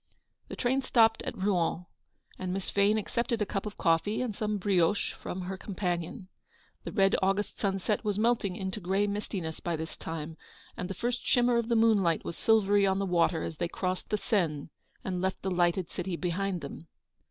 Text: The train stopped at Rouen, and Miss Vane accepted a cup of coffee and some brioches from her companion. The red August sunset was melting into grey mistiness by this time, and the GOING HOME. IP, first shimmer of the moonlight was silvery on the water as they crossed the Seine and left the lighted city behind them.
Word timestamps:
The 0.47 0.55
train 0.55 0.81
stopped 0.81 1.21
at 1.21 1.37
Rouen, 1.37 1.85
and 2.39 2.51
Miss 2.51 2.71
Vane 2.71 2.97
accepted 2.97 3.39
a 3.39 3.45
cup 3.45 3.67
of 3.67 3.77
coffee 3.77 4.19
and 4.23 4.35
some 4.35 4.57
brioches 4.57 5.13
from 5.15 5.41
her 5.41 5.57
companion. 5.57 6.27
The 6.85 6.91
red 6.91 7.15
August 7.21 7.59
sunset 7.59 8.03
was 8.03 8.17
melting 8.17 8.55
into 8.55 8.79
grey 8.79 9.05
mistiness 9.05 9.59
by 9.59 9.75
this 9.75 9.95
time, 9.95 10.37
and 10.75 10.89
the 10.89 10.95
GOING 10.95 11.01
HOME. 11.01 11.09
IP, 11.11 11.13
first 11.13 11.25
shimmer 11.27 11.57
of 11.57 11.69
the 11.69 11.75
moonlight 11.75 12.25
was 12.25 12.35
silvery 12.35 12.87
on 12.87 12.97
the 12.97 13.05
water 13.05 13.43
as 13.43 13.57
they 13.57 13.67
crossed 13.67 14.09
the 14.09 14.17
Seine 14.17 14.69
and 15.03 15.21
left 15.21 15.43
the 15.43 15.51
lighted 15.51 15.87
city 15.87 16.15
behind 16.15 16.61
them. 16.61 16.87